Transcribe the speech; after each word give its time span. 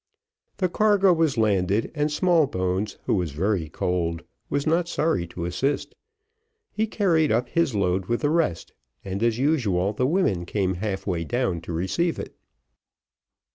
The 0.57 0.67
cargo 0.67 1.13
was 1.13 1.37
landed, 1.37 1.91
and 1.93 2.11
Smallbones 2.11 2.97
who 3.05 3.13
was 3.13 3.33
very 3.33 3.69
cold 3.69 4.23
was 4.49 4.65
not 4.65 4.87
sorry 4.89 5.27
to 5.27 5.45
assist. 5.45 5.93
He 6.71 6.87
carried 6.87 7.31
up 7.31 7.49
his 7.49 7.75
load 7.75 8.07
with 8.07 8.21
the 8.21 8.31
rest, 8.31 8.73
and 9.05 9.21
as 9.21 9.37
usual 9.37 9.93
the 9.93 10.07
women 10.07 10.47
came 10.47 10.73
half 10.81 11.05
way 11.05 11.23
down 11.23 11.61
to 11.61 11.71
receive 11.71 12.17
it. 12.17 12.35